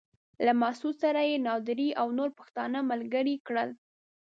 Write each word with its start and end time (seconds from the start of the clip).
له 0.45 0.53
مسعود 0.61 0.95
سره 1.03 1.21
يې 1.29 1.37
نادري 1.47 1.89
او 2.01 2.07
نور 2.17 2.29
پښتانه 2.39 2.79
ملګري 2.91 3.35
کړل. 3.47 3.69